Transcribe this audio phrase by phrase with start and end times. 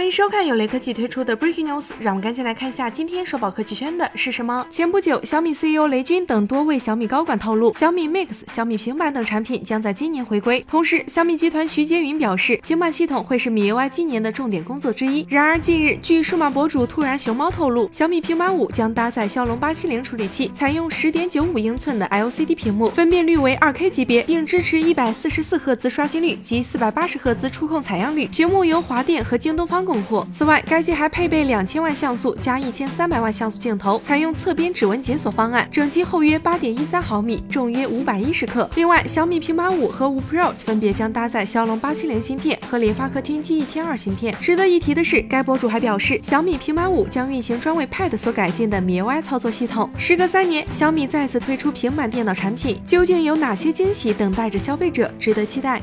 [0.00, 4.66] 欢迎收看由雷科技推出的 Breaking News，让我们赶紧来看一下今天首宝科技圈的是什么。
[4.70, 10.64] 前不久，小米 CEO 雷军等多位小米高管透露，小米 Mix、小米平板等产品将在今年回归。
[10.66, 15.26] 同时，小米集团徐杰云表示，平板系统会是米 UI 今年的重点工作之一。
[15.28, 28.24] 然而，近日据数码博主突然熊猫透露，小米平板五将搭载骁龙八七零处理器，采用十点九五英寸的 LCD 屏幕，分辨率为二 K 级别，并支持一百四十四赫兹刷新率及四百八十赫兹触控采样率。
[28.28, 29.89] 屏幕由华电和京东方。
[29.90, 30.24] 供货。
[30.32, 38.70] 此外，该机还配备两千万像素加一千三百万像素镜头，采用侧边指纹解锁方案，整机厚约八点一三毫米，重约五百一十克。
[38.76, 44.32] 另外，小米平板五和五 Pro 分别将搭载骁龙八七零芯片和联发科天玑一千二芯片。
[44.40, 49.90] 值得一提的是，该博主还表示，小米平板五将运行专为 Pad 所改进的 MIUI 操作系统。
[49.98, 55.10] 时隔三年，小米再次推出平板电脑产品，究竟有哪些惊喜等待着消费者？
[55.18, 55.82] 值得期待。